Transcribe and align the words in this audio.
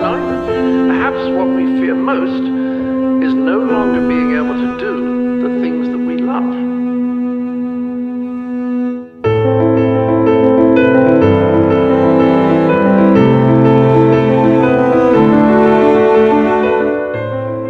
Perhaps 0.00 0.26
neither. 0.30 0.86
Perhaps 0.90 1.22
what 1.36 1.48
we 1.56 1.64
fear 1.80 1.94
most 1.94 2.44
is 3.26 3.34
no 3.50 3.58
longer 3.72 4.02
being 4.12 4.30
able 4.40 4.56
to 4.64 4.70
do 4.84 4.92
the 5.44 5.50
things 5.62 5.84
that 5.92 6.02
we 6.08 6.16
love. 6.30 6.50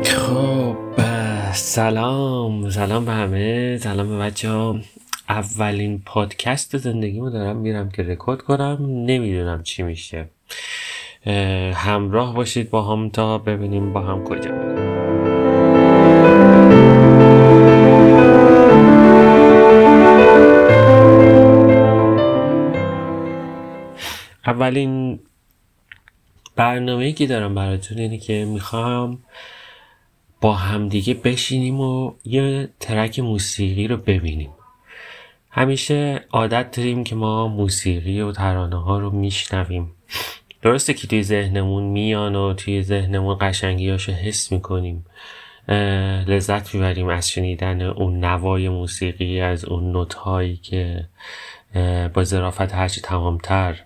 خب 0.04 0.77
سلام 1.52 2.70
سلام 2.70 3.04
به 3.04 3.12
همه 3.12 3.78
سلام 3.78 4.08
به 4.08 4.18
بچه 4.18 4.50
ها 4.50 4.80
اولین 5.28 6.02
پادکست 6.06 6.77
زندگیمو 6.77 7.30
دارم 7.30 7.56
میرم 7.56 7.90
که 7.90 8.02
رکورد 8.02 8.42
کنم 8.42 8.78
نمی‌دونم 8.80 9.62
چی 9.62 9.82
میشه 9.82 10.28
همراه 11.75 12.34
باشید 12.34 12.70
با 12.70 12.83
هم 12.83 13.08
تا 13.08 13.39
ببینیم 13.39 13.92
با 13.92 14.00
هم 14.00 14.25
کجا. 14.25 14.50
اولین 24.47 25.20
برنامه 26.56 27.12
که 27.12 27.27
دارم 27.27 27.55
براتون 27.55 27.98
اینه 27.98 28.19
که 28.19 28.45
می‌خوام 28.45 29.19
با 30.41 30.55
همدیگه 30.55 31.14
بشینیم 31.14 31.80
و 31.80 32.12
یه 32.25 32.69
ترک 32.80 33.19
موسیقی 33.19 33.89
رو 33.89 33.97
ببینیم 33.97 34.50
همیشه 35.50 36.25
عادت 36.33 36.77
داریم 36.77 37.05
که 37.05 37.14
ما 37.14 37.48
موسیقی 37.48 38.20
و 38.20 38.33
ترانه 38.33 38.83
ها 38.83 38.98
رو 38.98 39.11
میشنویم 39.11 39.91
درسته 40.64 40.94
که 40.94 41.06
توی 41.06 41.22
ذهنمون 41.22 41.82
میان 41.82 42.34
و 42.36 42.54
توی 42.54 42.82
ذهنمون 42.82 43.36
قشنگیاشو 43.40 44.12
حس 44.12 44.52
می‌کنیم. 44.52 45.06
لذت 46.26 46.74
می‌بریم 46.74 47.08
از 47.08 47.30
شنیدن 47.30 47.82
اون 47.82 48.24
نوای 48.24 48.68
موسیقی 48.68 49.40
از 49.40 49.64
اون 49.64 49.92
نوت 49.92 50.14
هایی 50.14 50.56
که 50.56 51.04
با 52.14 52.24
ظرافت 52.24 52.74
هرچی 52.74 53.00
تمامتر 53.00 53.80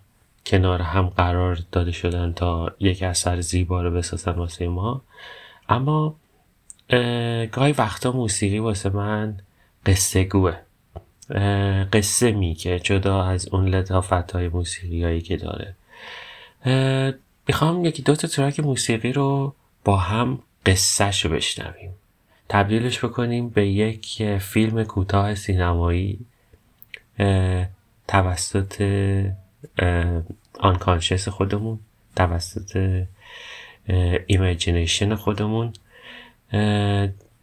کنار 0.46 0.82
هم 0.82 1.06
قرار 1.06 1.58
داده 1.72 1.92
شدن 1.92 2.32
تا 2.32 2.72
یک 2.80 3.02
اثر 3.02 3.40
زیبا 3.40 3.82
رو 3.82 3.90
بسازن 3.90 4.32
واسه 4.32 4.68
ما. 4.68 5.02
اما 5.68 6.14
اه، 6.90 7.46
گاهی 7.46 7.72
وقتا 7.72 8.12
موسیقی 8.12 8.58
واسه 8.58 8.90
من 8.90 9.36
قصه 9.86 10.24
گوه. 10.24 10.56
قصه 11.92 12.32
میگه 12.32 12.78
جدا 12.78 13.24
از 13.24 13.48
اون 13.48 13.68
لطافت 13.68 14.30
های 14.30 14.48
موسیقی 14.48 15.04
هایی 15.04 15.20
که 15.20 15.36
داره. 15.36 15.74
می‌خوام 17.48 17.84
یکی 17.84 18.02
دو 18.02 18.16
تا 18.16 18.28
track 18.28 18.60
موسیقی 18.60 19.12
رو 19.12 19.54
با 19.84 19.96
هم 19.96 20.38
قصهش 20.66 21.24
رو 21.24 21.30
بشنویم. 21.30 21.90
تبدیلش 22.48 23.04
بکنیم 23.04 23.48
به 23.48 23.66
یک 23.66 24.22
فیلم 24.38 24.84
کوتاه 24.84 25.34
سینمایی 25.34 26.18
توسط 28.08 28.82
unconscious 30.58 31.28
خودمون 31.28 31.78
توسط 32.16 33.04
imagination 34.26 35.14
خودمون. 35.14 35.72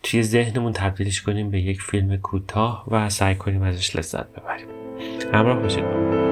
توی 0.04 0.24
ذهنمون 0.24 0.74
تبدیلش 0.74 1.22
کنیم 1.22 1.50
به 1.52 1.62
یک 1.62 1.82
فیلم 1.82 2.18
کوتاه 2.18 2.86
و 2.88 3.10
سعی 3.10 3.36
کنیم 3.36 3.62
ازش 3.62 3.96
لذت 3.96 4.28
ببریم. 4.28 4.68
همراه 5.34 5.60
باشید. 5.60 6.25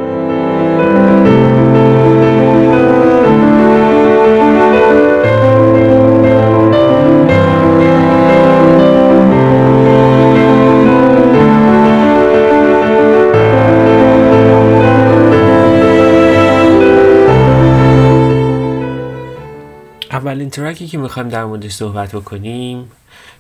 ترکی 20.54 20.88
که 20.88 20.98
می‌خوایم 20.98 21.30
در 21.30 21.46
موردش 21.46 21.72
صحبت 21.72 22.16
بکنیم 22.16 22.92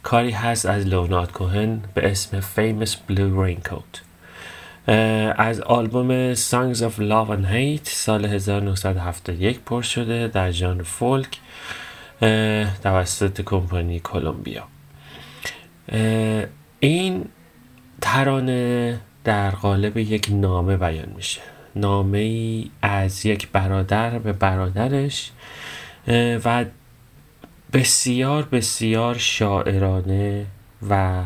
کاری 0.04 0.32
هست 0.32 0.66
از 0.66 0.86
لونارد 0.86 1.32
کوهن 1.32 1.82
به 1.94 2.12
اسم 2.12 2.42
Famous 2.42 2.90
Blue 2.90 3.38
Raincoat. 3.38 4.00
از 5.38 5.62
آلبوم 5.62 6.36
Songs 6.36 6.78
of 6.78 6.98
Love 7.00 7.30
and 7.30 7.46
Hate 7.54 7.90
سال 7.90 8.26
1971 8.26 9.60
پر 9.60 9.82
شده 9.82 10.28
در 10.28 10.52
ژانر 10.52 10.84
فولک 10.84 11.40
توسط 12.84 13.42
کمپانی 13.42 14.00
کلمبیا. 14.00 14.64
این 16.80 17.26
ترانه 18.02 19.00
در 19.24 19.52
قالب 19.52 19.98
یک 19.98 20.28
نامه 20.32 20.78
بیان 20.78 21.14
میشه. 21.16 21.42
نامه 21.76 22.18
ای 22.18 22.72
از 22.82 23.26
یک 23.26 23.48
برادر 23.52 24.20
به 24.20 24.34
برادرش 24.34 25.32
و 26.46 26.66
بسیار 27.74 28.44
بسیار 28.44 29.18
شاعرانه 29.18 30.46
و 30.90 31.24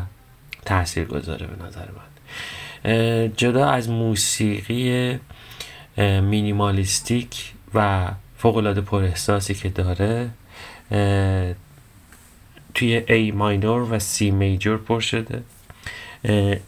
تاثیرگذاره 0.64 1.46
به 1.46 1.64
نظر 1.64 1.84
من. 1.90 2.08
جدا 3.36 3.70
از 3.70 3.90
موسیقی 3.90 5.18
مینیمالیستیک 5.98 7.52
و 7.74 8.08
فوقالعاده 8.38 8.80
پر 8.80 9.02
احساسی 9.02 9.54
که 9.54 9.68
داره 9.68 10.30
توی 12.74 13.02
A 13.08 13.34
ماینور 13.34 13.92
و 13.92 13.98
C 13.98 14.20
میجور 14.20 14.78
پر 14.78 15.00
شده. 15.00 15.42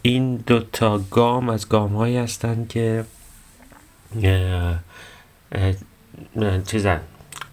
این 0.01 0.35
دوتا 0.35 0.97
گام 0.97 1.49
از 1.49 1.69
گام 1.69 1.95
هایی 1.95 2.17
هستن 2.17 2.65
که 2.69 3.05
چیزن 6.67 7.01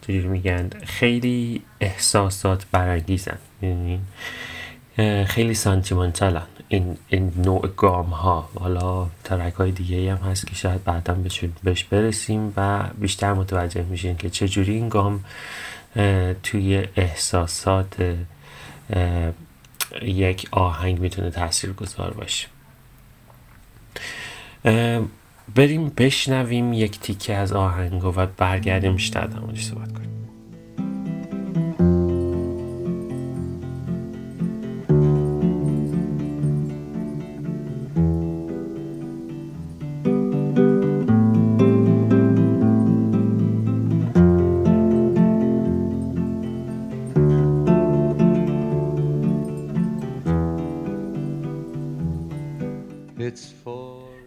چجوری 0.09 0.29
میگن. 0.29 0.71
خیلی 0.87 1.63
احساسات 1.81 2.67
برانگیزن 2.73 3.39
می‌دونین 3.61 4.01
خیلی 5.25 5.55
سانتیمنتالن 5.55 6.47
این 6.69 6.99
این 7.09 7.33
نوع 7.37 7.69
گام 7.77 8.07
ها 8.07 8.49
حالا 8.59 9.07
ترک 9.25 9.55
های 9.55 9.71
دیگه 9.71 10.15
هم 10.15 10.31
هست 10.31 10.47
که 10.47 10.55
شاید 10.55 10.85
بعدا 10.85 11.17
بهش 11.63 11.85
برسیم 11.85 12.53
و 12.57 12.85
بیشتر 12.99 13.33
متوجه 13.33 13.83
میشین 13.83 14.17
که 14.17 14.31
چجوری 14.31 14.75
این 14.75 14.89
گام 14.89 15.25
توی 16.43 16.87
احساسات 16.97 18.17
یک 20.03 20.49
آهنگ 20.51 21.01
می‌تونه 21.01 21.31
تأثیر 21.31 21.73
گذار 21.73 22.11
باشه 22.11 22.47
بریم 25.55 25.93
بشنویم 25.97 26.73
یک 26.73 27.01
تیکه 27.01 27.35
از 27.35 27.53
آهنگ 27.53 28.05
و 28.05 28.13
برگردیم 28.37 28.95
بیشتر 28.95 29.27
در 29.27 29.41
موردش 29.41 29.65
صحبت 29.65 29.93
کنیم. 29.93 30.09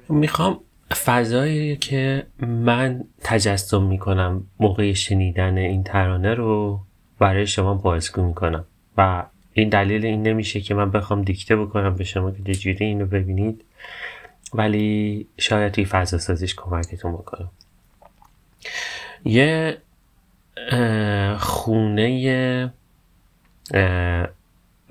می‌خوام 0.09 0.59
فضایی 0.93 1.75
که 1.75 2.23
من 2.39 3.03
تجسم 3.21 3.83
می‌کنم 3.83 4.47
موقع 4.59 4.93
شنیدن 4.93 5.57
این 5.57 5.83
ترانه 5.83 6.33
رو 6.33 6.79
برای 7.19 7.47
شما 7.47 7.73
بازگو 7.73 8.23
می‌کنم. 8.23 8.65
و 8.97 9.23
این 9.53 9.69
دلیل 9.69 10.05
این 10.05 10.27
نمیشه 10.27 10.61
که 10.61 10.73
من 10.73 10.91
بخوام 10.91 11.21
دیکته 11.21 11.55
بکنم 11.55 11.95
به 11.95 12.03
شما 12.03 12.31
که 12.31 12.53
چجوری 12.53 12.85
اینو 12.85 13.05
ببینید. 13.05 13.63
ولی 14.53 15.27
شاید 15.37 15.71
توی 15.71 15.85
فضا 15.85 16.17
سازیش 16.17 16.55
کمکتون 16.55 17.13
بکنم 17.13 17.51
یه 19.25 19.77
خونه 21.37 22.73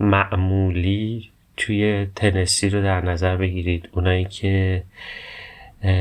معمولی 0.00 1.30
توی 1.56 2.06
تنسی 2.16 2.70
رو 2.70 2.82
در 2.82 3.00
نظر 3.04 3.36
بگیرید. 3.36 3.88
اونایی 3.92 4.24
که 4.24 4.82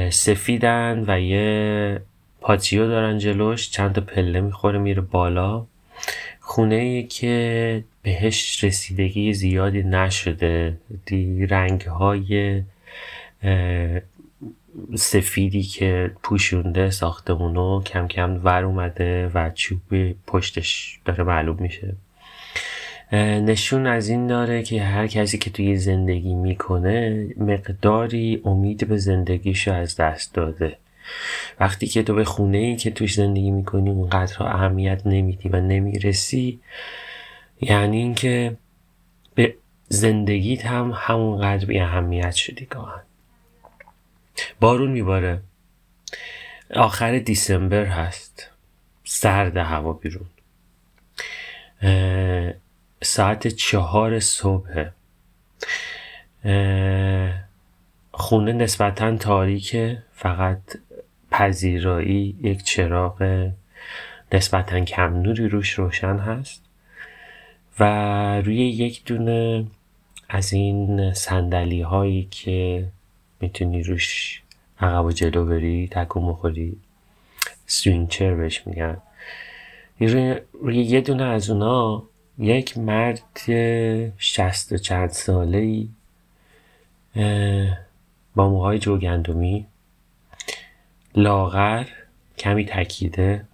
سفیدن 0.09 1.03
و 1.07 1.21
یه 1.21 2.01
پاتیو 2.41 2.87
دارن 2.87 3.17
جلوش. 3.17 3.69
چند 3.69 3.95
تا 3.95 4.01
پله 4.01 4.41
می‌خوره 4.41 4.79
میره 4.79 5.01
بالا. 5.01 5.65
خونه 6.39 6.75
ای 6.75 7.03
که 7.03 7.83
بهش 8.01 8.63
رسیدگی 8.63 9.33
زیادی 9.33 9.83
نشده. 9.83 10.77
رنگ 11.49 11.81
های 11.81 12.61
سفیدی 14.95 15.63
که 15.63 16.11
پوشونده 16.23 16.89
ساختمونو 16.89 17.81
کم 17.83 18.07
کم 18.07 18.41
ور 18.43 18.63
اومده 18.63 19.27
و 19.33 19.51
چوب 19.53 20.11
پشتش 20.27 20.99
داره 21.05 21.23
معلوم 21.23 21.57
میشه. 21.59 21.95
نشون 23.15 23.87
از 23.87 24.09
این 24.09 24.27
داره 24.27 24.63
که 24.63 24.83
هر 24.83 25.07
کسی 25.07 25.37
که 25.37 25.49
توی 25.49 25.75
زندگی 25.75 26.33
می‌کنه 26.33 27.27
مقداری 27.37 28.41
امید 28.45 28.87
به 28.87 28.97
زندگیشو 28.97 29.73
از 29.73 29.95
دست 29.95 30.33
داده. 30.33 30.77
وقتی 31.59 31.87
که 31.87 32.03
تو 32.03 32.13
به 32.13 32.23
خونه 32.23 32.57
ای 32.57 32.75
که 32.75 32.91
توش 32.91 33.13
زندگی 33.13 33.51
می‌کنی 33.51 33.89
اونقدر 33.89 34.43
اهمیت 34.43 35.01
نمیدی 35.07 35.49
و 35.49 35.61
نمی‌رسی 35.61 36.59
یعنی 37.61 37.97
اینکه 37.97 38.57
به 39.35 39.55
زندگیت 39.87 40.65
هم 40.65 40.91
همونقدر 40.95 41.65
بی 41.65 41.79
اهمیت 41.79 42.31
شدی 42.31 42.65
گاهن. 42.65 43.01
بارون 44.59 44.91
میباره. 44.91 45.39
آخر 46.73 47.19
دیسمبر 47.19 47.85
هست. 47.85 48.49
سرد 49.03 49.57
هوا 49.57 49.93
بیرون. 49.93 50.25
ساعت 53.03 53.47
چهار 53.47 54.19
صبح. 54.19 54.89
خونه 58.11 58.53
نسبتا 58.53 59.17
تاریکه 59.17 60.03
فقط 60.13 60.59
پذیرایی 61.31 62.35
یک 62.41 62.63
چراغ 62.63 63.49
نسبتا 64.31 64.79
کم 64.79 65.13
نوری 65.13 65.47
روش 65.47 65.69
روشن 65.69 66.17
هست 66.17 66.63
و 67.79 68.41
روی 68.41 68.57
یک 68.57 69.05
دونه 69.05 69.65
از 70.29 70.53
این 70.53 71.13
سندلی 71.13 71.81
هایی 71.81 72.27
که 72.31 72.87
می‌تونی 73.41 73.83
روش 73.83 74.41
عقب 74.79 75.05
و 75.05 75.11
جلو 75.11 75.45
بری 75.45 75.87
تکون 75.91 76.27
بخوری 76.27 76.77
سوینچر 77.67 78.35
بهش 78.35 78.67
میگن. 78.67 78.97
روی, 79.99 80.83
یه 80.83 81.01
دونه 81.01 81.23
از 81.23 81.49
اونا 81.49 82.03
یک 82.39 82.77
مرد 82.77 83.21
شست 84.17 84.71
و 84.71 84.77
چند 84.77 85.09
ساله 85.09 85.57
ای 85.57 85.89
با 88.35 88.49
موهای 88.49 88.79
جوگندمی. 88.79 89.65
لاغر 91.15 91.85
کمی 92.37 92.65
تکیده. 92.65 93.45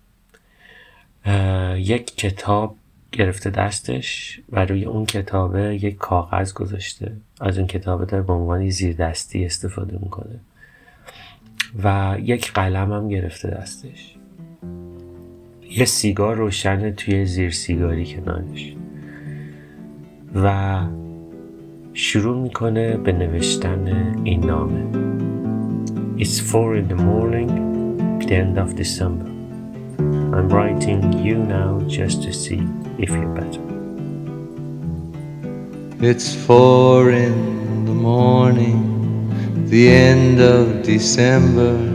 یک 1.76 2.18
کتاب 2.18 2.76
گرفته 3.12 3.50
دستش 3.50 4.40
و 4.52 4.66
روی 4.66 4.86
اون 4.86 5.06
کتابه 5.06 5.76
یک 5.76 5.96
کاغذ 5.96 6.54
گذاشته. 6.54 7.12
از 7.42 7.58
اون 7.58 7.68
کتابه 7.68 8.06
داره 8.06 8.24
به 8.24 8.34
عنوان 8.34 8.70
زیر 8.70 8.96
دستی 8.96 9.46
استفاده 9.46 9.98
می‌کنه. 10.02 10.40
و 11.84 12.18
یک 12.20 12.52
قلم 12.52 12.94
هم 12.94 13.10
گرفته 13.10 13.50
دستش. 13.50 14.15
یه 15.78 15.86
سیگار 15.86 16.36
روشنه 16.36 16.92
توی 16.92 17.26
زیر 17.26 17.52
سیگاری 17.52 18.06
کنارش 18.06 18.76
و 20.36 20.80
شروع 21.94 22.42
می‌کنه 22.42 22.98
به 22.98 23.12
نوشتن 23.12 24.14
این 24.24 24.46
نامه 24.46 24.86
It's 26.18 26.40
four 26.40 26.76
in 26.76 26.88
the 26.88 27.02
morning, 27.12 27.52
the 28.20 28.36
end 28.44 28.58
of 28.58 28.70
December. 28.84 29.30
I'm 30.36 30.48
writing 30.56 31.02
you 31.26 31.38
now 31.58 31.72
just 31.98 32.18
to 32.26 32.32
see 32.44 32.62
if 33.04 33.10
you're 33.10 33.36
better. 33.42 33.66
It's 36.12 36.30
four 36.46 37.12
in 37.26 37.38
the 37.90 37.98
morning, 38.12 38.80
the 39.74 39.84
end 39.90 40.40
of 40.40 40.84
December. 40.94 41.95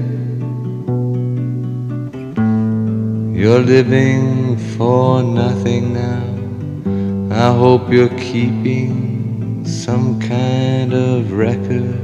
You're 3.41 3.65
living 3.77 4.25
for 4.75 5.23
nothing 5.23 5.83
now. 6.05 6.25
I 7.45 7.49
hope 7.61 7.83
you're 7.95 8.17
keeping 8.31 8.93
some 9.65 10.07
kind 10.33 10.89
of 10.93 11.17
record. 11.45 11.97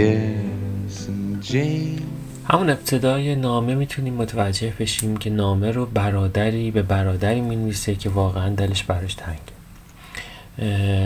Yes, 0.00 1.06
and 1.08 1.40
Jane. 1.40 2.02
همون 2.44 2.70
ابتدای 2.70 3.34
نامه 3.34 3.74
می‌تونیم 3.74 4.14
متوجه 4.14 4.72
بشیم 4.80 5.16
که 5.16 5.30
نامه 5.30 5.70
رو 5.70 5.86
برادری 5.86 6.70
به 6.70 6.82
برادری 6.82 7.40
می‌نویسه 7.40 7.94
که 7.94 8.10
واقعا 8.10 8.54
دلش 8.54 8.82
براش 8.84 9.14
تنگ 9.14 9.53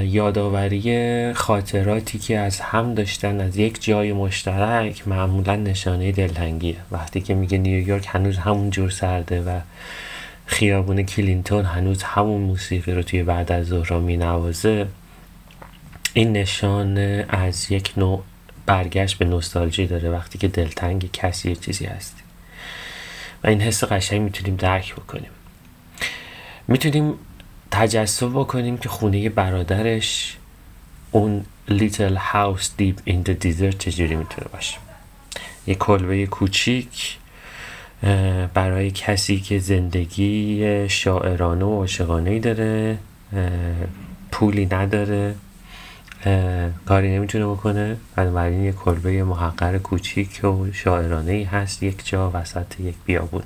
یادآوری 0.03 1.35
خاطراتی 1.35 2.19
که 2.19 2.39
از 2.39 2.61
هم 2.61 2.95
داشتن 2.95 3.41
از 3.41 3.57
یک 3.57 3.83
جای 3.85 4.13
مشترک 4.13 5.09
معمولا 5.09 5.57
نشانه 5.57 6.13
دلتنگیه. 6.13 6.77
وقتی 6.91 7.21
که 7.21 7.35
میگه 7.35 7.59
نیویورک 7.59 8.07
هنوز 8.09 8.39
همون 8.39 8.71
جور 8.71 8.91
سرده 8.91 9.41
و 9.41 9.61
خیابون 10.47 11.03
کلینتون 11.03 11.65
هنوز 11.65 12.03
همون 12.03 12.41
موسیقی 12.41 12.93
رو 12.93 13.03
توی 13.03 13.23
بعد 13.23 13.53
از 13.53 13.67
ظهر 13.67 13.93
می 13.93 14.17
نوازه 14.17 14.87
این 16.13 16.33
نشان 16.33 16.99
از 17.29 17.73
یک 17.73 17.93
نوع 17.97 18.23
برگشت 18.67 19.19
به 19.19 19.25
نوستالژی 19.25 19.87
داره. 19.87 20.11
وقتی 20.11 20.39
که 20.39 20.49
دلتنگ 20.49 21.11
کسی 21.13 21.57
چیزی 21.57 21.85
هستی. 21.85 22.23
و 23.45 23.49
این 23.49 23.61
حس 23.61 23.85
قشنگ 23.85 24.21
می‌تونیم 24.21 24.57
درک 24.57 24.95
بکنیم. 24.95 25.31
می‌تونیم 26.69 27.15
تجسم 27.71 28.33
بکنیم 28.33 28.79
که 28.79 28.89
خونه 28.89 29.29
برادرش 29.29 30.37
اون 31.11 31.45
لیتل 31.69 32.17
هاوس 32.17 32.71
دیپ 32.77 33.01
این 33.05 33.25
the 33.25 33.45
desert 33.45 33.77
چجوری 33.79 34.17
می‌تونه 34.17 34.47
باشه. 34.53 34.79
یه 35.67 35.75
کلبه 35.75 36.27
کوچیک 36.27 37.19
برای 38.55 38.91
کسی 38.91 39.41
که 39.41 39.59
زندگی 39.59 40.89
شاعرانه 40.89 41.65
و 41.65 41.77
عاشقانه 41.79 42.39
داره 42.39 42.99
پولی 44.33 44.67
نداره 44.67 45.35
کاری 46.87 47.17
نمی‌تونه 47.17 47.47
بکنه. 47.47 47.97
بنابراین 48.17 48.65
یک 48.65 48.75
کلبه 48.75 49.25
محقر 49.25 49.79
کوچیک 49.79 50.45
و 50.45 50.73
شاعرانه 50.73 51.33
ای 51.33 51.45
هست 51.45 51.83
یک 51.83 52.07
جا 52.07 52.31
وسط 52.35 52.81
یک 52.81 52.95
بیابون. 53.05 53.43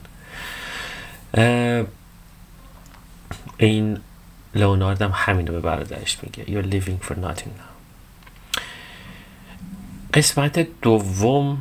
این 3.59 3.99
لونارد 4.55 5.03
هم 5.03 5.11
همین 5.15 5.47
رو 5.47 5.55
به 5.55 5.61
برادرش 5.61 6.19
میگه 6.23 6.45
You're 6.45 6.67
living 6.67 7.09
for 7.09 7.13
nothing 7.13 7.53
now 7.59 7.73
قسمت 10.15 10.67
دوم 10.83 11.59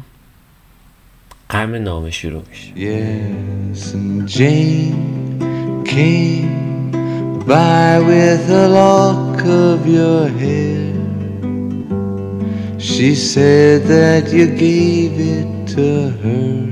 غم 1.49 1.75
نامه 1.75 2.11
شروع 2.11 2.43
میشه 2.49 2.71
Yes, 2.75 3.93
and 3.93 4.27
Jane 4.27 5.83
came 5.85 6.91
by 7.47 7.99
with 8.09 8.45
a 8.63 8.67
lock 8.79 9.41
of 9.65 9.79
your 9.97 10.27
hair 10.41 11.01
She 12.79 13.15
said 13.15 13.83
that 13.95 14.23
you 14.37 14.47
gave 14.67 15.13
it 15.37 15.49
to 15.75 15.87
her 16.21 16.71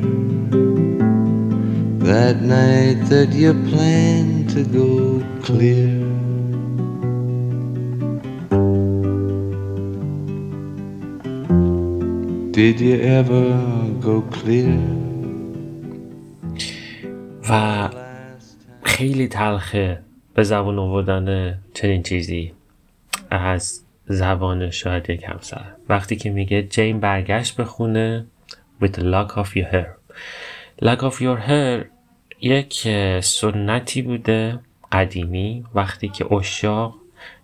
that 2.10 2.42
night 2.42 3.00
that 3.10 3.30
you 3.34 3.54
planned 3.70 4.50
to 4.50 4.64
go 4.64 5.24
clear. 5.44 5.99
Did 12.60 12.82
you 12.82 12.98
ever 13.20 13.46
go 14.06 14.16
clear? 14.36 14.80
و 17.50 17.90
خیلی 18.84 19.28
تلخه 19.28 20.00
به 20.34 20.44
زبان 20.44 20.80
آوردن 20.80 21.60
چنین 21.74 22.04
چیزی 22.04 22.54
از 23.30 23.82
زبان 24.06 24.72
شاید 24.72 25.10
یک 25.10 25.24
همسر. 25.24 25.66
وقتی 25.90 26.16
که 26.16 26.30
میگه 26.30 26.64
جین 26.64 27.00
برگشت 27.00 27.56
به 27.56 27.66
خونه 27.66 28.26
with 28.82 28.92
the 28.92 29.02
lock 29.02 29.32
of 29.32 29.48
your 29.56 29.74
hair. 29.74 30.16
Lock 30.86 31.00
of 31.00 31.16
your 31.16 31.50
hair 31.50 31.86
یک 32.42 32.88
سنتی 33.22 34.02
بوده 34.02 34.60
قدیمی. 34.92 35.64
وقتی 35.76 36.10
که 36.10 36.34
اشاق 36.34 36.96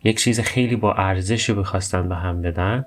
یک 0.03 0.19
چیز 0.19 0.39
خیلی 0.39 0.75
با 0.75 0.93
ارزش 0.93 1.49
رو 1.49 1.55
بخواستن 1.55 2.09
به 2.09 2.15
هم 2.15 2.41
بدن 2.41 2.85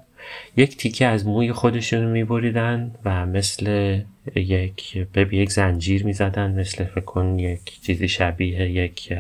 یک 0.57 0.77
تیکه 0.77 1.07
از 1.07 1.27
موی 1.27 1.53
خودشون 1.53 2.05
میبریدن 2.05 2.95
و 3.05 3.27
مثل 3.27 3.99
یک 4.35 4.99
به 5.13 5.35
یک 5.35 5.51
زنجیر 5.53 6.05
می‌زدن 6.05 6.61
مثل 6.61 6.85
فکر 6.85 7.35
یک 7.39 7.81
چیزی 7.83 8.09
شبیه 8.09 8.71
یک 8.71 9.13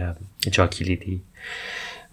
جاکلیدی 0.51 1.23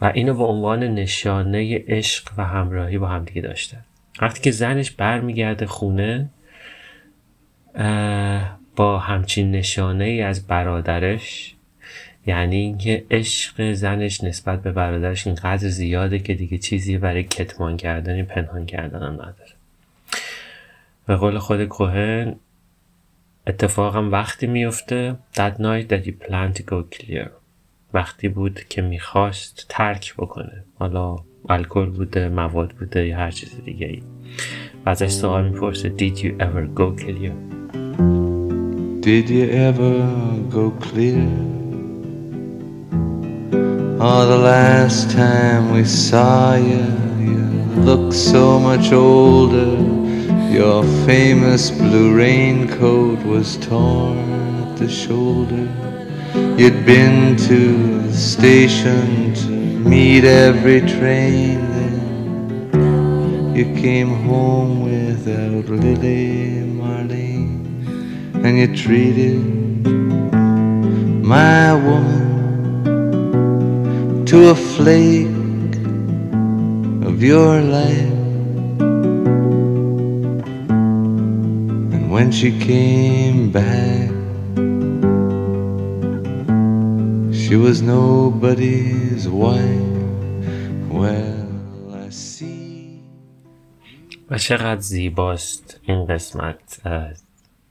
و 0.01 0.11
اینو 0.13 0.33
به 0.33 0.43
عنوان 0.43 0.83
نشانه 0.83 1.83
عشق 1.87 2.31
و 2.37 2.45
همراهی 2.45 2.97
با 2.97 3.07
همدیگه 3.07 3.41
داشتن. 3.41 3.85
وقتی 4.21 4.41
که 4.41 4.51
زنش 4.51 4.91
برمیگرده 4.91 5.65
خونه 5.65 6.29
با 8.75 8.99
همچین 8.99 9.51
نشانه 9.51 10.03
ای 10.03 10.21
از 10.21 10.47
برادرش 10.47 11.54
یعنی 12.27 12.55
اینکه 12.55 13.05
عشق 13.11 13.73
زنش 13.73 14.23
نسبت 14.23 14.61
به 14.61 14.71
برادرش 14.71 15.27
اینقدر 15.27 15.67
زیاده 15.67 16.19
که 16.19 16.33
دیگه 16.33 16.57
چیزی 16.57 16.97
برای 16.97 17.23
کتمان 17.23 17.77
کردن 17.77 18.23
پنهان 18.23 18.65
کردن 18.65 19.03
هم 19.03 19.13
نداره. 19.13 19.53
به 21.07 21.15
قول 21.15 21.37
خود 21.37 21.65
کوهن 21.65 22.35
اتفاقم 23.47 24.11
وقتی 24.11 24.47
میفته 24.47 25.15
that 25.35 25.53
night 25.59 25.91
that 25.91 26.05
he 26.05 26.11
planned 26.11 26.57
to 26.57 26.61
go 26.61 26.95
clear. 26.95 27.27
وقتی 27.93 28.29
بود 28.29 28.59
که 28.69 28.81
می‌خواست 28.81 29.65
ترک 29.69 30.13
بکنه. 30.15 30.63
حالا 30.79 31.15
الکل 31.49 31.85
بوده 31.85 32.29
مواد 32.29 32.71
بوده 32.71 33.07
یا 33.07 33.17
هر 33.17 33.31
چیز 33.31 33.61
دیگه 33.65 33.87
ای. 33.87 34.03
و 34.85 34.89
ازش 34.89 35.09
سوال 35.09 35.49
می‌پرسه 35.49 35.93
did 35.97 36.17
you 36.17 36.31
ever 36.39 36.79
go 36.79 37.01
clear? 37.01 37.33
Did 39.05 39.29
you 39.29 39.47
ever 39.69 39.95
go 40.55 40.85
clear? 40.85 41.64
Oh, 43.97 44.27
the 44.27 44.37
last 44.37 45.09
time 45.11 45.71
we 45.71 45.85
saw 45.85 46.55
you, 46.55 46.85
you 47.17 47.37
looked 47.81 48.13
so 48.13 48.59
much 48.59 48.91
older. 48.91 49.77
Your 50.51 50.83
famous 51.05 51.71
blue 51.71 52.13
raincoat 52.13 53.23
was 53.23 53.55
torn 53.55 54.17
at 54.63 54.75
the 54.75 54.89
shoulder. 54.89 55.71
You'd 56.57 56.85
been 56.85 57.37
to 57.47 58.01
the 58.01 58.13
station 58.13 59.33
to 59.33 59.49
meet 59.49 60.25
every 60.25 60.81
train 60.81 61.61
then. 61.71 63.55
You 63.55 63.63
came 63.81 64.09
home 64.25 64.83
without 64.83 65.69
Lily 65.69 66.65
Marlene, 66.65 67.63
and 68.43 68.57
you 68.57 68.75
treated 68.75 69.39
my 71.23 71.73
woman 71.73 72.24
to 74.25 74.49
a 74.49 74.55
flake 74.55 75.27
of 77.05 77.21
your 77.21 77.61
life. 77.61 78.19
And 81.93 82.09
when 82.09 82.31
she 82.31 82.49
came 82.57 83.51
back, 83.51 84.09
she 87.31 87.55
was 87.55 87.83
nobody's 87.83 89.29
wife. 89.29 89.93
Well, 90.89 91.47
I 91.93 92.09
see. 92.09 93.01
و 94.29 94.37
چقدر 94.37 94.79
زیباست 94.81 95.79
این 95.83 96.05
قسمت 96.05 96.85
از 96.85 97.23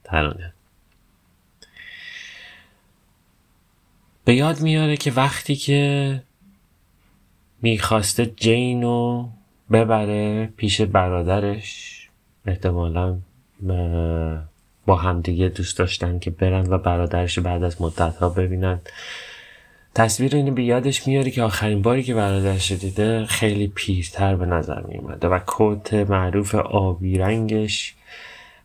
ترانه 0.03 0.53
به 4.25 4.35
یاد 4.35 4.61
میاره 4.61 4.97
که 4.97 5.11
وقتی 5.11 5.55
که 5.55 6.21
می‌خواسته 7.65 8.25
جین 8.25 8.81
رو 8.81 9.29
ببره 9.71 10.45
پیش 10.57 10.81
برادرش. 10.81 12.09
احتمالا 12.45 13.17
با 14.85 14.95
همدیگه 14.95 15.49
دوست 15.49 15.77
داشتن 15.77 16.19
که 16.19 16.31
برن 16.31 16.73
و 16.73 16.77
برادرش 16.77 17.39
بعد 17.39 17.63
از 17.63 17.81
مدت 17.81 18.15
ها 18.15 18.29
ببینن. 18.29 18.79
تصویر 19.95 20.35
اینو 20.35 20.51
به 20.51 20.63
یادش 20.63 21.07
میاره 21.07 21.31
که 21.31 21.43
آخرین 21.43 21.81
باری 21.81 22.03
که 22.03 22.13
برادرش 22.13 22.71
دیده 22.71 23.25
خیلی 23.25 23.67
پیرتر 23.67 24.35
به 24.35 24.45
نظر 24.45 24.81
میومده 24.81 25.27
و 25.27 25.39
کت 25.47 25.93
معروف 25.93 26.55
آبی 26.55 27.17
رنگش 27.17 27.95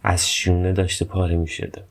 از 0.03 0.31
شونه 0.31 0.73
داشته 0.73 1.05
پاره 1.05 1.37
می‌شده. 1.37 1.83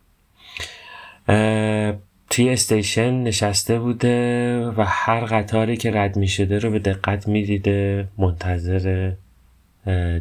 توی 2.29 2.49
استیشن 2.49 3.23
نشسته 3.23 3.79
بوده 3.79 4.65
و 4.67 4.85
هر 4.87 5.25
قطاری 5.25 5.77
که 5.77 5.91
رد 5.91 6.15
می 6.15 6.27
شده 6.27 6.59
رو 6.59 6.71
به 6.71 6.79
دقت 6.79 7.27
می 7.27 7.43
دیده 7.43 8.07
منتظر 8.17 9.11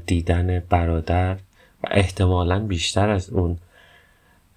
دیدن 0.06 0.60
برادر 0.60 1.34
و 1.84 1.88
احتمالا 1.90 2.58
بیشتر 2.58 3.10
از 3.10 3.30
اون 3.30 3.58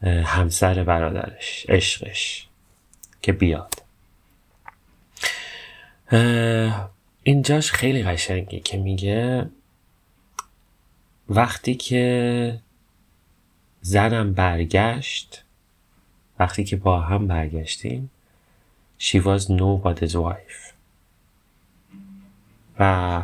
همسر 0.04 0.84
برادرش 0.84 1.66
عشقش 1.70 2.48
که 3.22 3.32
بیاد. 3.32 3.74
اینجاش 7.24 7.72
خیلی 7.72 8.04
قشنگه 8.04 8.60
که 8.60 8.78
میگه 8.78 9.50
وقتی 11.30 11.76
که 11.76 12.58
زنم 13.82 14.34
برگشت 14.34 15.44
وقتی 16.41 16.65
که 16.65 16.77
با 16.77 17.01
هم 17.01 17.27
برگشتیم 17.27 18.11
She 18.99 19.21
was 19.21 19.49
nobody's 19.49 20.15
wife 20.15 20.73
و 22.81 23.23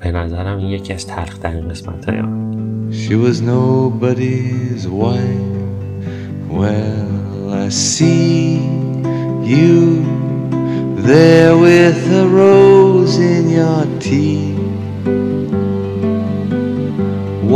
به 0.00 0.12
نظرم 0.12 0.58
این 0.58 0.68
یکی 0.68 0.92
از 0.92 1.06
تلخ 1.06 1.38
ترین 1.38 1.68
قسمت 1.68 2.08
های 2.08 2.22
She 2.92 3.14
was 3.14 3.40
nobody's 3.40 4.88
wife. 4.88 5.50
Well, 6.50 7.54
I 7.64 7.68
see 7.68 8.56
you 9.54 9.78
there 11.08 11.56
with 11.56 12.00
a 12.22 12.26
rose 12.26 13.16
in 13.18 13.48
your 13.48 13.84
teeth. 14.00 14.58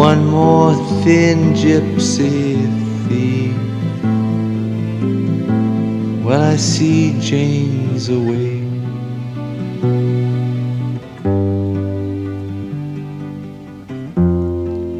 One 0.08 0.24
more 0.26 0.74
thin 1.02 1.54
gypsy 1.54 2.77
thief. 3.09 3.55
Well, 6.23 6.41
I 6.41 6.57
see 6.57 7.19
Jane's 7.19 8.07
away. 8.09 8.59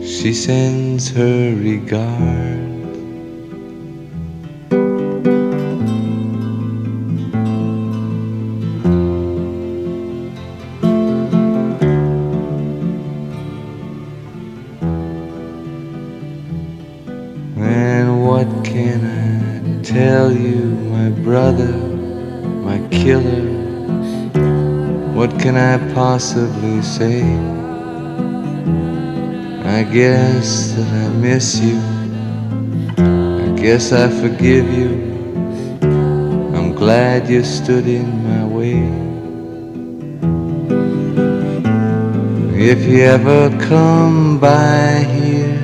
She 0.04 0.34
sends 0.34 1.10
her 1.12 1.56
regard. 1.56 2.69
Can 25.40 25.56
I 25.56 25.78
possibly 25.94 26.82
say? 26.82 27.24
I 29.64 29.84
guess 29.84 30.74
that 30.74 30.92
I 31.06 31.08
miss 31.16 31.60
you. 31.60 31.80
I 32.98 33.56
guess 33.56 33.94
I 33.94 34.10
forgive 34.10 34.68
you. 34.74 34.92
I'm 36.56 36.74
glad 36.74 37.30
you 37.30 37.44
stood 37.46 37.88
in 37.88 38.08
my 38.28 38.46
way. 38.46 38.84
If 42.60 42.86
you 42.86 43.04
ever 43.04 43.50
come 43.70 44.40
by 44.40 45.06
here 45.16 45.62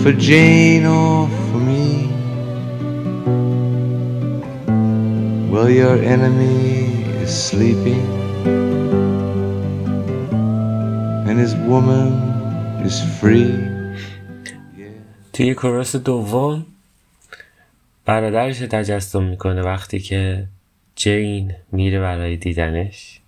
for 0.00 0.12
Jane 0.12 0.86
or 0.86 1.28
for 1.28 1.58
me, 1.58 2.06
well, 5.50 5.68
your 5.68 5.96
enemy 5.96 6.79
sleeping. 7.30 8.06
And 11.28 11.38
his 11.38 11.54
woman 11.54 12.10
is 12.84 12.96
free. 13.20 13.54
توی 15.32 15.54
کورس 15.54 15.96
دوم 15.96 16.66
برادرش 18.04 18.58
تجسم 18.58 19.22
می‌کنه 19.22 19.62
وقتی 19.62 19.98
که 19.98 20.46
جین 20.96 21.54
میره 21.72 22.00
برای 22.00 22.36
دیدنش 22.36 23.20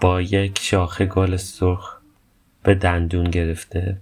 با 0.00 0.22
یک 0.22 0.58
شاخه 0.58 1.06
گل 1.06 1.36
سرخ 1.36 1.96
به 2.62 2.74
دندون 2.74 3.30
گرفته 3.30 3.96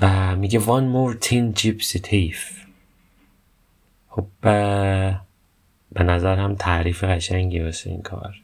و 0.00 0.36
میگه 0.36 0.60
one 0.60 0.94
more 0.94 1.18
tin 1.24 1.60
gypsy 1.60 1.98
thief. 1.98 2.66
خب 4.08 4.26
به 5.94 6.04
نظر 6.04 6.36
هم 6.36 6.54
تعریف 6.54 7.04
قشنگی 7.04 7.60
واسه 7.60 7.90
این 7.90 8.02
کار. 8.02 8.34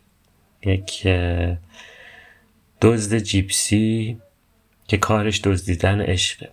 یک 0.63 1.07
دزد 2.81 3.19
جیپسی 3.19 4.19
که 4.89 4.97
کارش 4.97 5.41
دزدیدن 5.45 6.01
عشقه. 6.01 6.51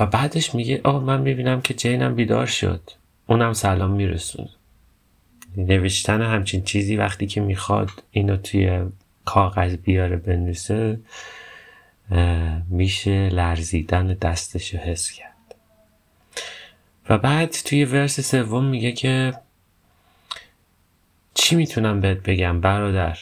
و 0.00 0.06
بعدش 0.06 0.54
میگه 0.54 0.80
آه 0.84 1.04
من 1.04 1.20
می‌بینم 1.20 1.60
که 1.60 1.74
جینم 1.74 2.14
بیدار 2.14 2.46
شد. 2.46 2.90
اونم 3.26 3.52
سلام 3.52 3.90
میرسون 3.90 4.48
نوشتن 5.56 6.22
همچین 6.22 6.62
چیزی 6.62 6.96
وقتی 6.96 7.26
که 7.26 7.40
می‌خواد 7.40 7.90
اینو 8.10 8.36
توی 8.36 8.80
کاغذ 9.24 9.76
بیاره 9.76 10.16
بنویسه 10.16 11.00
میشه 12.68 13.28
لرزیدن 13.28 14.06
دستش 14.06 14.74
حس 14.74 15.10
کرد. 15.10 15.35
و 17.08 17.18
بعد 17.18 17.50
توی 17.50 17.84
ورس 17.84 18.20
سوم 18.20 18.64
میگه 18.64 18.92
که 18.92 19.34
چی 21.34 21.56
می‌تونم 21.56 22.00
بهت 22.00 22.18
بگم 22.18 22.60
برادر؟ 22.60 23.18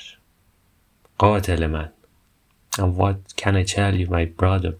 قاتل 1.19 1.67
من. 1.67 1.93
And 2.73 2.97
what 2.99 3.43
can 3.43 3.55
I 3.55 3.65
tell 3.65 3.95
you 3.95 4.09
my 4.09 4.25
brother 4.41 4.75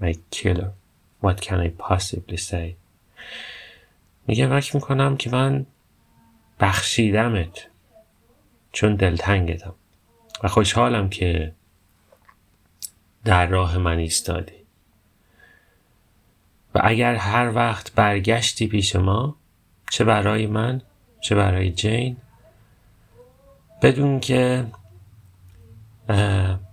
my 0.00 0.14
killer? 0.30 0.70
What 1.22 1.40
can 1.40 1.60
I 1.60 1.70
possibly 1.78 2.36
say? 2.36 2.76
میگه 4.26 4.60
فکر 4.60 4.76
می‌کنم 4.76 5.16
که 5.16 5.30
من 5.30 5.66
بخشیدمت 6.60 7.66
چون 8.72 8.94
دلتنگتم. 8.94 9.74
و 10.42 10.48
خوشحالم 10.48 11.08
که 11.08 11.52
در 13.24 13.46
راه 13.46 13.78
من 13.78 13.98
ایستادی. 13.98 14.65
و 16.76 16.80
اگر 16.84 17.14
هر 17.14 17.52
وقت 17.54 17.94
برگشتی 17.94 18.66
پیش 18.66 18.96
ما 18.96 19.36
چه 19.90 20.04
برای 20.04 20.46
من 20.46 20.80
چه 21.20 21.34
برای 21.34 21.70
جین 21.70 22.16
بدون 23.82 24.20
که 24.20 24.64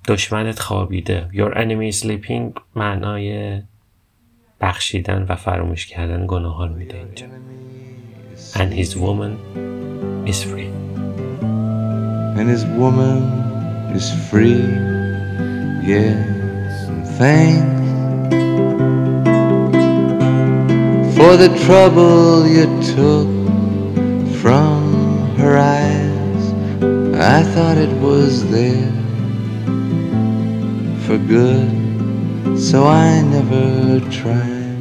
دشمنت 0.08 0.60
خوابیده. 0.60 1.30
Your 1.34 1.58
enemy 1.58 1.96
is 1.96 2.00
sleeping 2.00 2.62
معنای 2.76 3.62
بخشیدن 4.62 5.26
و 5.30 5.36
فراموش 5.36 5.86
کردن 5.86 6.26
گناه 6.28 6.56
ها 6.56 6.66
رو 6.66 6.76
میده 6.76 6.98
اینجا. 6.98 7.26
And 8.54 8.74
his 8.74 8.96
woman 8.96 9.34
is 10.28 10.44
free. 10.44 10.72
And 12.40 12.50
his 12.56 12.66
woman 12.66 13.20
is 13.98 14.08
free. 14.30 14.64
Yes, 15.92 16.90
and 16.90 17.08
thanks. 17.20 17.83
For 21.24 21.38
the 21.38 21.58
trouble 21.66 22.46
you 22.46 22.66
took 22.96 23.30
from 24.42 25.34
her 25.38 25.58
eyes. 25.58 26.44
I 27.16 27.44
thought 27.54 27.78
it 27.78 27.94
was 28.02 28.46
there 28.52 28.92
for 31.06 31.18
good 31.18 32.60
So 32.60 32.88
I 32.88 33.22
never 33.22 34.02
tried. 34.12 34.76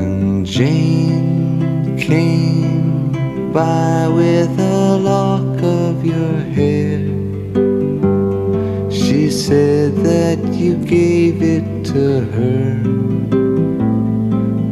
And 0.00 0.44
Jane 0.44 1.96
came 1.98 3.52
by 3.52 4.08
with 4.08 4.58
a 4.58 4.98
lock 4.98 5.62
of 5.62 6.04
your 6.04 6.34
hair 6.56 7.11
said 9.46 9.92
that 9.96 10.38
you 10.54 10.76
gave 10.76 11.42
it 11.42 11.84
to 11.84 12.20
her 12.34 12.74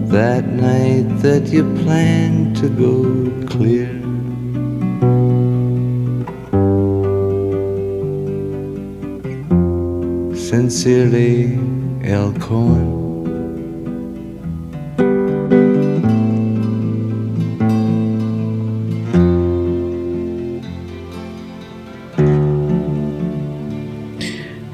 That 0.06 0.46
night 0.46 1.08
that 1.22 1.48
you 1.48 1.64
planned 1.82 2.54
to 2.58 2.68
go 2.68 2.94
clear 3.48 3.90
Sincerely, 10.36 11.58
El 12.04 12.32
Cohen. 12.34 12.89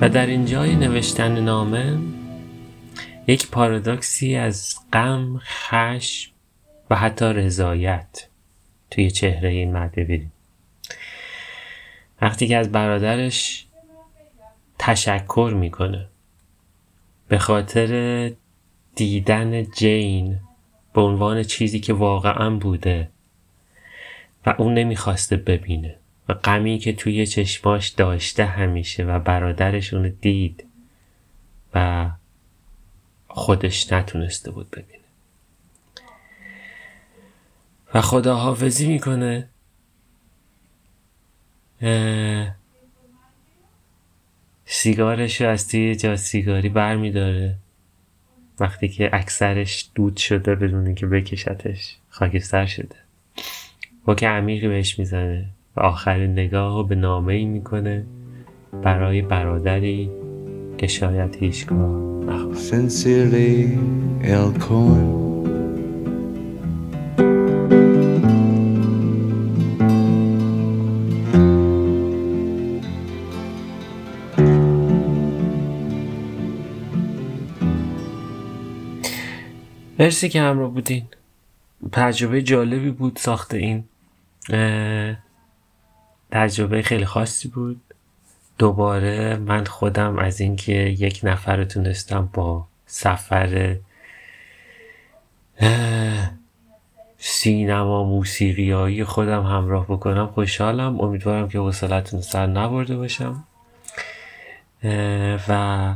و 0.07 0.09
در 0.09 0.27
اینجای 0.27 0.77
نوشتن 0.77 1.41
نامه 1.41 1.99
یک 3.27 3.51
پارادوکسی 3.51 4.37
از 4.37 4.77
غم، 4.93 5.39
خشم 5.39 6.33
و 6.91 6.97
حتی 6.97 7.25
رضایت 7.25 8.29
توی 8.91 9.11
چهره 9.11 9.49
این 9.49 9.73
مرد 9.73 9.95
ببینیم. 9.95 10.33
وقتی 12.23 12.49
که 12.49 12.57
از 12.57 12.73
برادرش 12.73 13.67
تشکر 14.79 15.53
می‌کنه 15.57 16.07
به 17.29 17.39
خاطر 17.39 18.33
دیدن 18.95 19.63
جین 19.63 20.41
به 20.95 21.01
عنوان 21.01 21.43
چیزی 21.43 21.81
که 21.81 21.93
واقعا 21.93 22.51
بوده 22.51 23.09
و 24.47 24.55
اون 24.59 24.75
نمی‌خواسته 24.75 25.37
ببینه. 25.37 25.97
و 26.29 26.35
غمی 26.35 26.79
که 26.79 26.93
توی 26.93 27.27
چشماش 27.27 27.89
داشته 27.89 28.45
همیشه 28.45 29.05
و 29.05 29.19
برادرشون 29.19 30.17
دید 30.21 30.65
و 31.75 32.11
خودش 33.29 33.93
نتونسته 33.93 34.51
بود 34.51 34.71
ببینه. 34.71 35.05
و 37.95 38.01
خداحافظی 38.01 38.87
می‌کنه. 38.89 39.49
سیگارش 44.65 45.41
رو 45.41 45.49
از 45.49 45.69
توی 45.69 45.97
جا 45.97 46.17
سیگاری 46.17 46.69
بر 46.69 46.97
میداره 46.97 47.57
وقتی 48.61 48.89
که 48.89 49.11
اکثرش 49.13 49.91
دود 49.95 50.17
شده 50.17 50.55
بدون 50.55 50.95
که 50.95 51.07
بکشتش 51.07 51.97
خاکستر 52.09 52.67
شده. 52.67 52.97
با 54.05 54.15
که 54.15 54.29
عمیقی 54.29 54.69
بهش 54.69 54.99
می‌زنه. 54.99 55.49
و 55.77 55.81
آخرین 55.81 56.33
نگاه 56.33 56.75
رو 56.75 56.85
به 56.85 56.95
نامه 56.95 57.35
ای 57.35 57.45
می‌کنه. 57.45 58.05
برای 58.83 59.23
برادری 59.23 60.11
که 60.79 60.87
شاید 60.87 61.37
هیچگاه 61.37 62.25
نخواهد. 62.25 62.89
Sincerely. 62.89 63.79
مرسی 79.99 80.29
که 80.29 80.41
همراه 80.41 80.71
بودین. 80.71 81.03
تجربه 81.93 82.43
جالبی 82.43 82.91
بود 82.91 83.17
ساخت 83.17 83.55
این 83.55 83.85
تجربه 86.37 86.83
خیلی 86.83 87.05
خاصی 87.05 87.49
بود. 87.49 87.81
دوباره 88.59 89.37
من 89.37 89.65
خودم 89.65 90.19
از 90.19 90.41
اینکه 90.41 90.73
یک 90.73 91.21
نفر 91.23 91.57
رو 91.57 91.65
تونستم 91.65 92.29
با 92.33 92.67
سفر 92.87 93.77
سینما 97.19 98.05
موسیقیایی 98.05 99.05
خودم 99.05 99.43
همراه 99.43 99.85
بکنم 99.85 100.27
خوشحالم. 100.27 101.01
امیدوارم 101.01 101.49
که 101.49 101.59
حوصلتون 101.59 102.21
سر 102.21 102.47
نبرده 102.47 102.97
باشم. 102.97 103.45
و 105.49 105.95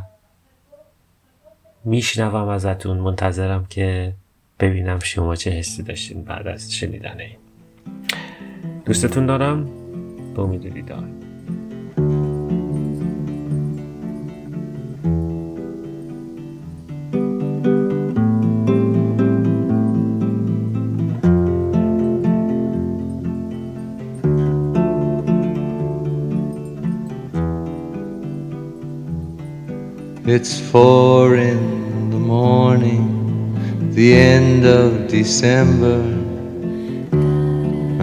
میشنوم 1.85 2.49
ازتون. 2.49 2.99
منتظرم 2.99 3.67
که 3.67 4.13
ببینم 4.61 4.99
شما 4.99 5.37
چه 5.37 5.51
حسی 5.51 5.83
داشتین 5.83 6.25
بعد 6.25 6.47
از 6.47 6.73
شنیدن 6.73 7.21
این. 7.21 7.37
دوستتون 8.85 9.27
دارم. 9.27 9.80
boom, 10.35 10.59
did 10.59 10.75
he 10.75 10.83
die. 10.83 11.09
It's 30.27 30.61
four 30.61 31.35
in 31.35 32.11
the 32.11 32.17
morning, 32.17 33.93
the 33.95 34.15
end 34.15 34.65
of 34.65 35.09
December. 35.09 36.30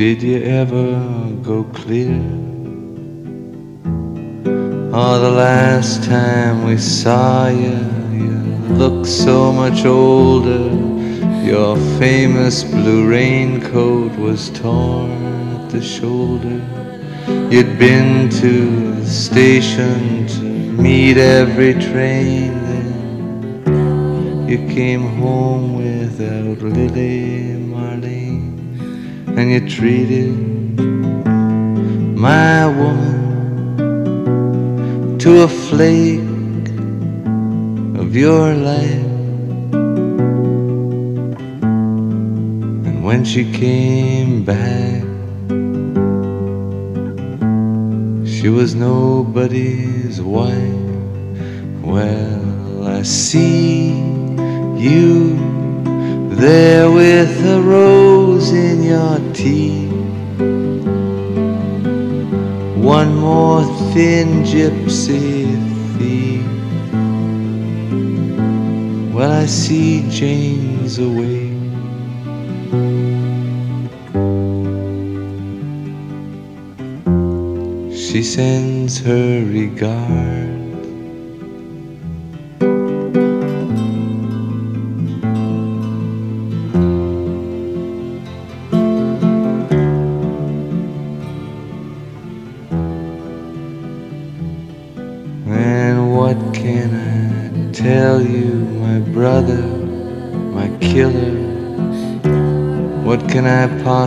Did 0.00 0.22
you 0.22 0.40
ever 0.44 0.96
go 1.42 1.62
clear? 1.74 2.22
Oh, 4.94 5.18
the 5.20 5.30
last 5.30 6.04
time 6.04 6.64
we 6.64 6.78
saw 6.78 7.48
you, 7.48 7.78
you 8.10 8.32
looked 8.80 9.06
so 9.06 9.52
much 9.52 9.84
older. 9.84 10.70
Your 11.44 11.76
famous 11.98 12.64
blue 12.64 13.10
raincoat 13.10 14.12
was 14.16 14.48
torn 14.58 15.10
at 15.56 15.68
the 15.68 15.82
shoulder. 15.82 16.62
You'd 17.52 17.78
been 17.78 18.30
to 18.40 18.94
the 18.94 19.06
station 19.06 20.26
to 20.28 20.42
meet 20.42 21.18
every 21.18 21.74
train. 21.74 22.52
Then 22.68 24.48
you 24.48 24.66
came 24.74 25.04
home 25.20 25.76
without 25.76 26.62
Lily 26.62 27.58
Marlene, 27.72 28.29
and 29.40 29.52
you 29.52 29.60
treated 29.70 30.36
my 32.14 32.66
woman 32.66 33.16
to 35.18 35.44
a 35.44 35.48
flake 35.48 36.68
of 37.98 38.14
your 38.14 38.52
life. 38.52 39.06
And 42.84 43.02
when 43.02 43.24
she 43.24 43.50
came 43.50 44.44
back, 44.44 45.04
she 48.28 48.50
was 48.50 48.74
nobody's 48.74 50.20
wife. 50.20 50.84
Well, 51.82 52.86
I 52.86 53.00
see 53.00 53.94
you 54.76 55.39
there 56.40 56.90
with 56.90 57.46
a 57.46 57.60
rose 57.60 58.50
in 58.52 58.82
your 58.82 59.18
teeth. 59.34 59.92
One 62.76 63.14
more 63.16 63.62
thin 63.92 64.42
gypsy 64.42 65.44
thief. 65.98 66.46
Well, 69.12 69.32
I 69.32 69.44
see 69.44 70.08
Jane's 70.08 70.98
away. 70.98 71.50
She 77.94 78.22
sends 78.22 78.98
her 79.00 79.44
regard. 79.44 80.39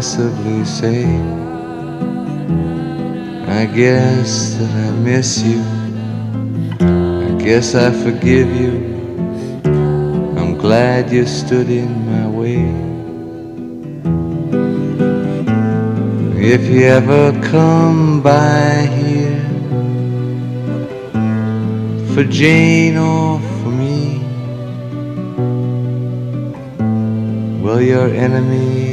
Possibly 0.04 0.66
say? 0.66 1.06
I 3.62 3.66
guess 3.66 4.54
that 4.56 4.74
I 4.88 4.92
miss 5.00 5.42
you. 5.42 5.64
I 7.30 7.32
guess 7.42 7.74
I 7.74 7.90
forgive 8.04 8.50
you. 8.54 8.74
I'm 10.38 10.58
glad 10.58 11.10
you 11.10 11.26
stood 11.26 11.70
in 11.70 11.90
my 12.12 12.28
way. 12.28 12.68
If 16.54 16.64
you 16.68 16.84
ever 16.84 17.32
come 17.54 18.22
by 18.22 18.86
here 19.00 19.46
for 22.14 22.26
Jane 22.26 22.98
or 22.98 23.40
for 23.40 23.72
me, 23.72 24.20
well, 27.64 27.82
your 27.82 28.10
enemy 28.10 28.93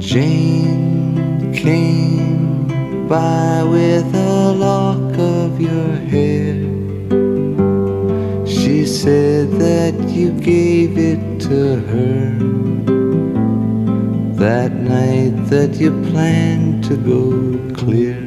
Jane 0.00 1.52
came 1.54 2.66
by 3.08 3.62
with 3.62 4.14
a 4.14 4.52
lock 4.52 5.18
of 5.18 5.60
your 5.60 5.92
hair. 6.12 6.56
She 8.46 8.86
said 8.86 9.50
that 9.52 9.94
you 10.08 10.32
gave 10.32 10.98
it 10.98 11.40
to 11.42 11.76
her 11.90 12.38
that 14.34 14.72
night 14.72 15.34
that 15.50 15.74
you 15.74 15.90
planned 16.10 16.84
to 16.84 16.96
go 16.96 17.74
clear. 17.74 18.20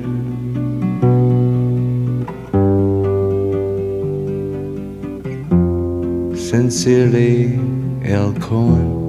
Sincerely. 6.36 7.70
Cohen. 8.40 9.09